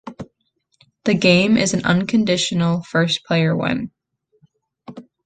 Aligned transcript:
This 1.05 1.19
game 1.19 1.57
is 1.57 1.75
an 1.75 1.85
unconditional 1.85 2.81
first-player 2.81 3.55
win. 3.55 3.91